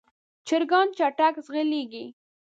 [0.47, 2.05] چرګان چټک ځغلېږي.